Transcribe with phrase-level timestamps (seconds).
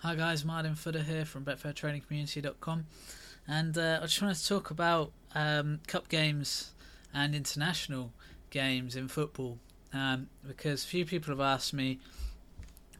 [0.00, 2.86] Hi guys, Martin Footer here from BetfairTrainingCommunity.com,
[3.48, 6.72] and uh, I just wanted to talk about um, cup games
[7.14, 8.12] and international
[8.50, 9.58] games in football.
[9.94, 11.98] Um, because few people have asked me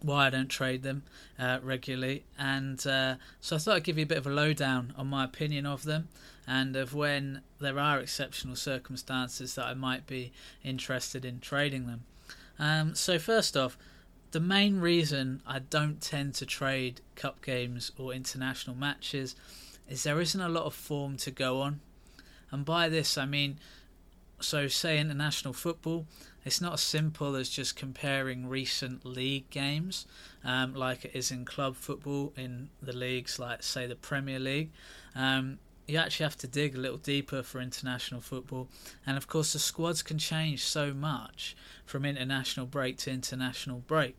[0.01, 1.03] why I don't trade them
[1.39, 4.95] uh, regularly, and uh, so I thought I'd give you a bit of a lowdown
[4.97, 6.09] on my opinion of them
[6.49, 10.33] and of when there are exceptional circumstances that I might be
[10.65, 12.05] interested in trading them.
[12.59, 13.77] Um, so first off,
[14.37, 19.35] the main reason I don't tend to trade cup games or international matches
[19.89, 21.81] is there isn't a lot of form to go on,
[22.51, 23.59] and by this I mean
[24.39, 26.05] so say international football
[26.45, 30.05] it's not as simple as just comparing recent league games
[30.45, 34.71] um, like it is in club football in the leagues like say the premier league.
[35.15, 38.69] Um, you actually have to dig a little deeper for international football.
[39.07, 44.17] And of course the squads can change so much from international break to international break.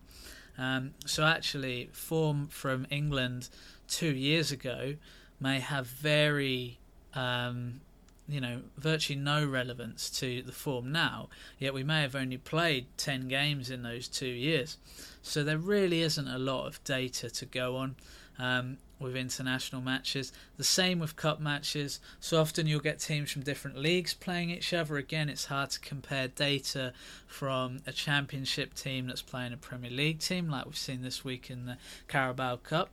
[0.57, 3.49] Um, so actually form from england
[3.87, 4.95] two years ago
[5.39, 6.79] may have very
[7.13, 7.81] um,
[8.27, 12.85] you know, virtually no relevance to the form now, yet we may have only played
[12.97, 14.77] 10 games in those two years.
[15.21, 17.95] So there really isn't a lot of data to go on.
[18.37, 20.31] Um, with international matches.
[20.57, 21.99] The same with cup matches.
[22.19, 24.97] So often you'll get teams from different leagues playing each other.
[24.97, 26.93] Again, it's hard to compare data
[27.27, 31.49] from a championship team that's playing a Premier League team, like we've seen this week
[31.49, 32.89] in the Carabao Cup.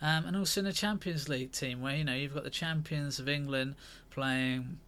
[0.00, 3.18] Um, and also in a Champions League team where you know you've got the champions
[3.18, 3.74] of England
[4.10, 4.78] playing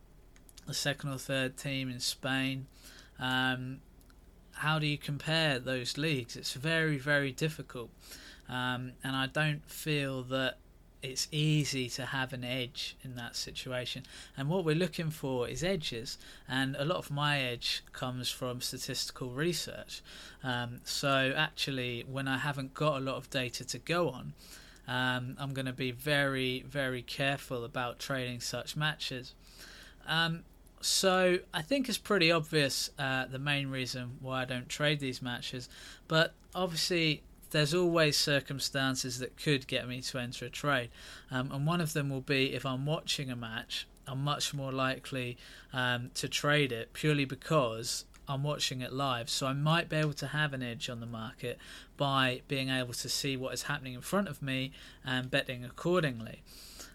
[0.67, 2.67] the second or third team in Spain.
[3.19, 3.81] Um,
[4.53, 6.37] how do you compare those leagues?
[6.37, 7.91] It's very very difficult,
[8.51, 10.59] um, and I don't feel that
[11.03, 14.03] it's easy to have an edge in that situation.
[14.37, 18.61] And what we're looking for is edges, and a lot of my edge comes from
[18.61, 20.03] statistical research.
[20.45, 24.35] Um, so actually, when I haven't got a lot of data to go on,
[24.87, 29.35] um, I'm going to be very, very careful about trading such matches.
[30.07, 30.43] Um,
[30.81, 35.23] so I think it's pretty obvious uh, the main reason why I don't trade these
[35.23, 35.69] matches,
[36.09, 40.91] but obviously there's always circumstances that could get me to enter a trade,
[41.31, 43.87] um, and one of them will be if I'm watching a match.
[44.07, 45.37] I'm much more likely
[45.73, 50.13] um, to trade it purely because I'm watching it live, so I might be able
[50.15, 51.59] to have an edge on the market
[51.97, 54.73] by being able to see what is happening in front of me
[55.05, 56.43] and betting accordingly.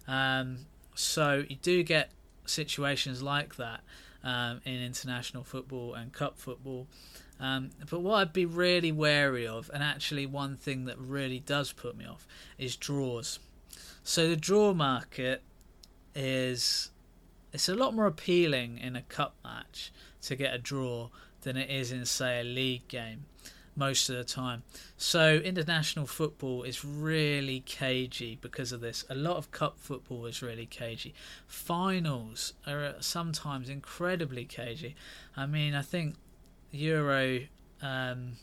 [0.08, 0.60] Um,
[0.94, 2.12] so you do get
[2.46, 3.82] situations like that
[4.24, 6.88] um, in international football and cup football.
[7.40, 11.72] Um, but what I'd be really wary of, and actually one thing that really does
[11.74, 13.40] put me off, is draws.
[14.04, 15.42] So the draw market
[16.14, 16.92] is
[17.52, 19.92] it's a lot more appealing in a cup match
[20.24, 21.10] to get a draw
[21.42, 23.26] than it is in, say, a league game
[23.76, 24.64] most of the time.
[24.98, 29.06] So international football is really cagey because of this.
[29.10, 31.14] A lot of cup football is really cagey.
[31.48, 34.96] Finals are sometimes incredibly cagey.
[35.36, 36.16] I mean, I think
[36.76, 37.40] Euro,
[37.82, 38.34] um,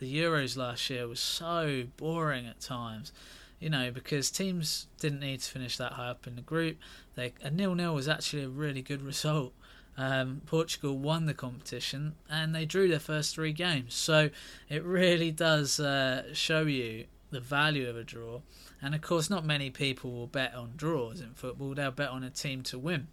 [0.00, 3.12] the Euros last year was so boring at times.
[3.58, 6.76] You know, because teams didn't need to finish that high up in the group.
[7.14, 9.52] They a nil nil was actually a really good result.
[9.98, 13.94] Um, Portugal won the competition and they drew their first three games.
[13.94, 14.28] So
[14.68, 18.40] it really does uh, show you the value of a draw.
[18.82, 22.22] And of course, not many people will bet on draws in football, they'll bet on
[22.22, 23.08] a team to win.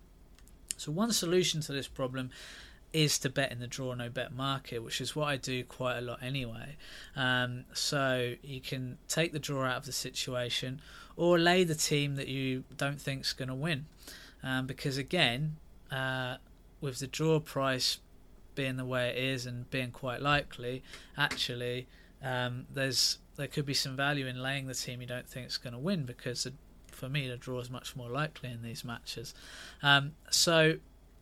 [0.77, 2.31] So, one solution to this problem
[2.93, 5.97] is to bet in the draw no bet market, which is what I do quite
[5.97, 6.77] a lot anyway.
[7.15, 10.79] Um, so you can take the draw out of the situation
[11.15, 13.85] or lay the team that you don't think is going to win.
[14.43, 15.57] Um, because again,
[15.91, 16.37] uh,
[16.81, 17.97] with the draw price
[18.55, 20.83] being the way it is and being quite likely,
[21.17, 21.87] actually,
[22.21, 25.57] um, there's there could be some value in laying the team you don't think is
[25.57, 26.53] going to win because the,
[26.91, 29.33] for me the draw is much more likely in these matches.
[29.81, 30.75] Um, so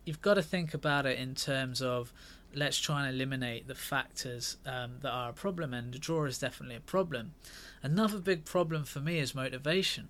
[0.04, 2.12] you've got to think about it in terms of
[2.54, 6.38] let's try and eliminate the factors um, that are a problem, and the draw is
[6.38, 7.34] definitely a problem.
[7.82, 10.08] Another big problem for me is motivation.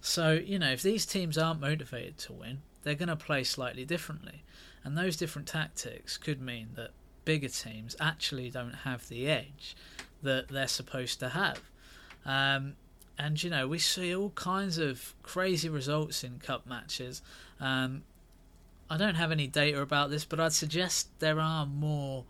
[0.00, 3.84] So you know if these teams aren't motivated to win, they're going to play slightly
[3.84, 4.42] differently.
[4.84, 6.90] And those different tactics could mean that
[7.24, 9.76] bigger teams actually don't have the edge
[10.22, 11.60] that they're supposed to have.
[12.24, 12.74] Um,
[13.18, 17.22] and you know, we see all kinds of crazy results in cup matches.
[17.60, 18.02] Um,
[18.90, 22.24] I don't have any data about this, but I'd suggest there are more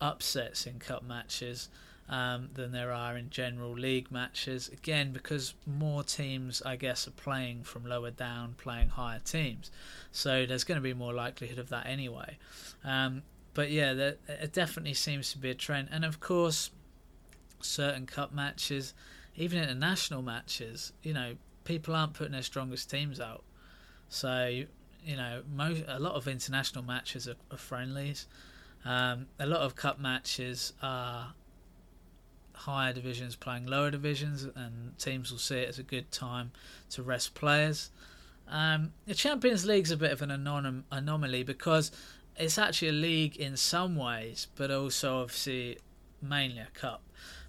[0.00, 1.68] upsets in cup matches
[2.08, 4.68] um, than there are in general league matches.
[4.68, 9.70] Again, because more teams, I guess, are playing from lower down, playing higher teams.
[10.10, 12.38] So there's going to be more likelihood of that anyway.
[12.84, 13.22] Um,
[13.54, 15.88] but yeah, there, it definitely seems to be a trend.
[15.92, 16.70] And of course,
[17.60, 18.94] certain cup matches,
[19.36, 23.44] even international matches, you know, people aren't putting their strongest teams out.
[24.08, 24.64] So,
[25.04, 28.26] you know, most, a lot of international matches are, are friendlies.
[28.84, 31.34] Um, a lot of cup matches are
[32.54, 36.52] higher divisions playing lower divisions, and teams will see it as a good time
[36.90, 37.90] to rest players.
[38.48, 41.92] Um, the Champions League's a bit of an anom- anomaly because
[42.36, 45.78] it's actually a league in some ways, but also obviously
[46.20, 47.02] mainly a cup.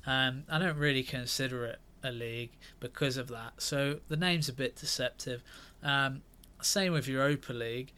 [0.06, 3.54] Um, I don't really consider it a league because of that.
[3.58, 5.44] So the name's a bit deceptive.
[5.84, 6.22] Um,
[6.66, 7.92] same with Europa League,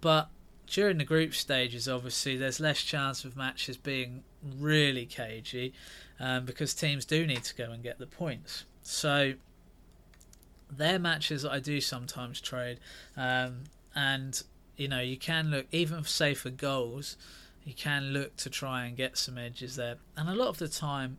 [0.00, 0.30] but
[0.66, 4.22] during the group stages, obviously, there's less chance of matches being
[4.58, 5.72] really cagey
[6.18, 8.64] um, because teams do need to go and get the points.
[8.82, 9.34] So
[10.70, 12.78] they're matches that I do sometimes trade,
[13.16, 13.64] um,
[13.94, 14.40] and
[14.76, 17.16] you know you can look even say for goals,
[17.64, 20.68] you can look to try and get some edges there, and a lot of the
[20.68, 21.18] time.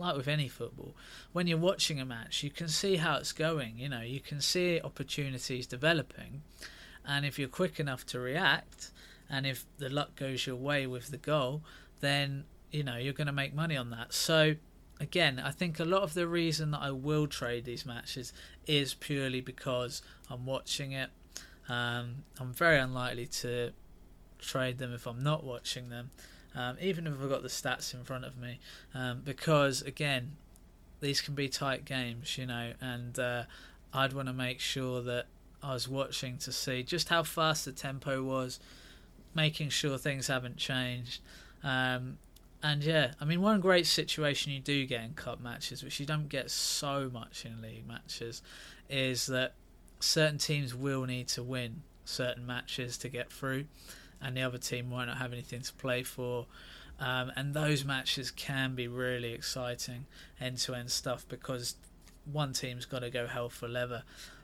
[0.00, 0.94] Like with any football,
[1.32, 3.78] when you're watching a match, you can see how it's going.
[3.78, 6.42] You know, you can see opportunities developing,
[7.06, 8.90] and if you're quick enough to react,
[9.28, 11.62] and if the luck goes your way with the goal,
[12.00, 14.12] then you know you're going to make money on that.
[14.14, 14.54] So
[15.00, 18.32] again, I think a lot of the reason that I will trade these matches
[18.66, 21.10] is purely because I'm watching it.
[21.68, 23.72] Um, I'm very unlikely to
[24.38, 26.10] trade them if I'm not watching them,
[26.54, 28.58] um, even if I've got the stats in front of me,
[28.94, 30.32] um, because again,
[31.00, 33.44] these can be tight games, you know, and uh,
[33.92, 35.26] I'd want to make sure that
[35.62, 38.60] I was watching to see just how fast the tempo was,
[39.34, 41.20] making sure things haven't changed.
[41.62, 42.18] Um,
[42.62, 46.06] and yeah, I mean, one great situation you do get in cup matches, which you
[46.06, 48.42] don't get so much in league matches,
[48.88, 49.54] is that
[49.98, 53.64] certain teams will need to win certain matches to get through,
[54.22, 56.46] and the other team might not have anything to play for.
[56.98, 60.06] Um, and those matches can be really exciting
[60.38, 61.76] end to end stuff because
[62.30, 64.02] one team's got to go hell for leather.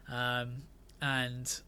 [0.08, 0.62] Um,
[1.02, 1.60] and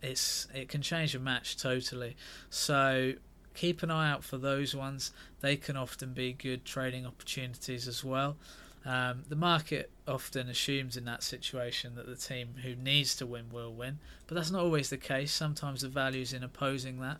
[0.00, 2.16] it's it can change a match totally.
[2.48, 3.14] So
[3.54, 5.12] keep an eye out for those ones.
[5.40, 8.36] They can often be good trading opportunities as well.
[8.84, 13.44] Um, the market often assumes in that situation that the team who needs to win
[13.52, 15.32] will win, but that's not always the case.
[15.32, 17.18] Sometimes the value is in opposing that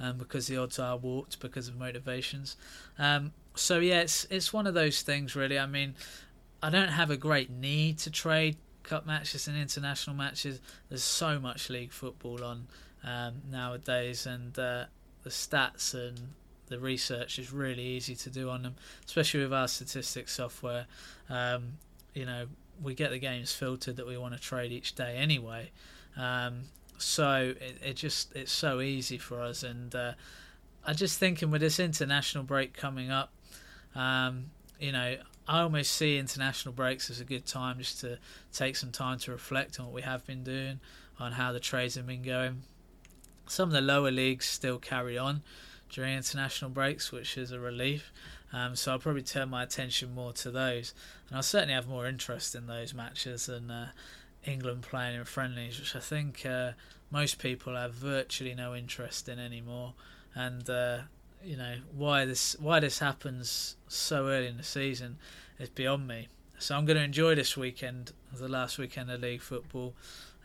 [0.00, 2.56] um, because the odds are warped because of motivations.
[2.98, 5.58] Um, so yeah, it's it's one of those things really.
[5.58, 5.94] I mean,
[6.62, 10.60] I don't have a great need to trade cup matches and international matches.
[10.88, 12.66] There's so much league football on
[13.04, 14.86] um, nowadays, and uh,
[15.22, 16.18] the stats and
[16.66, 18.74] the research is really easy to do on them,
[19.04, 20.86] especially with our statistics software.
[21.28, 21.78] Um,
[22.14, 22.46] you know,
[22.82, 25.70] we get the games filtered that we want to trade each day anyway.
[26.16, 26.64] Um,
[26.98, 30.12] so it, it, just it's so easy for us, and uh,
[30.84, 33.32] I just thinking with this international break coming up,
[33.94, 34.46] um,
[34.78, 38.18] you know, I almost see international breaks as a good time just to
[38.52, 40.80] take some time to reflect on what we have been doing,
[41.18, 42.62] on how the trades have been going.
[43.46, 45.42] Some of the lower leagues still carry on
[45.90, 48.12] during international breaks, which is a relief.
[48.52, 50.94] Um, so I'll probably turn my attention more to those,
[51.28, 53.88] and I'll certainly have more interest in those matches than uh,
[54.44, 56.72] England playing in friendlies, which I think uh,
[57.10, 59.94] most people have virtually no interest in anymore.
[60.34, 60.98] And uh,
[61.44, 65.18] you know why this why this happens so early in the season
[65.58, 66.28] is beyond me.
[66.58, 69.94] So I'm going to enjoy this weekend, the last weekend of league football,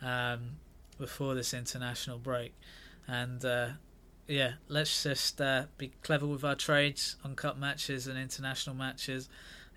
[0.02, 0.56] um,
[0.98, 2.54] before this international break,
[3.06, 3.68] and uh,
[4.30, 9.28] yeah, let's just uh, be clever with our trades on cup matches and international matches.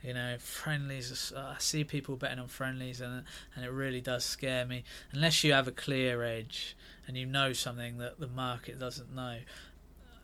[0.03, 1.33] You know, friendlies.
[1.35, 3.23] I see people betting on friendlies, and
[3.55, 4.83] and it really does scare me.
[5.11, 6.75] Unless you have a clear edge
[7.07, 9.37] and you know something that the market doesn't know,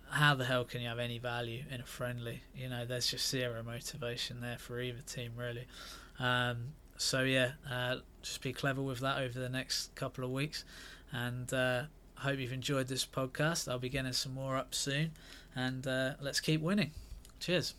[0.09, 2.43] how the hell can you have any value in a friendly?
[2.55, 5.65] You know, there's just zero motivation there for either team, really.
[6.19, 10.65] Um, so yeah, uh, just be clever with that over the next couple of weeks,
[11.11, 11.83] and uh,
[12.19, 13.69] hope you've enjoyed this podcast.
[13.69, 15.11] I'll be getting some more up soon,
[15.55, 16.91] and uh, let's keep winning.
[17.39, 17.73] Cheers.